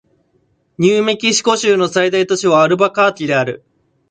[0.79, 3.63] ニューメキシコ州の最大都市はアルバカーキである